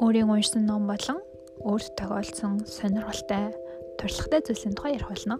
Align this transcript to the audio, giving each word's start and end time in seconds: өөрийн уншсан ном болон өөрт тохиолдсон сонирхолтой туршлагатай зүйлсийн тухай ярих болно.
өөрийн 0.00 0.32
уншсан 0.32 0.64
ном 0.64 0.88
болон 0.88 1.20
өөрт 1.60 1.92
тохиолдсон 2.00 2.64
сонирхолтой 2.64 3.52
туршлагатай 4.00 4.40
зүйлсийн 4.40 4.74
тухай 4.74 4.96
ярих 4.96 5.12
болно. 5.12 5.36